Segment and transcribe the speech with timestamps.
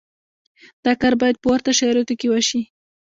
[0.85, 2.61] دا کار باید په ورته شرایطو کې وشي.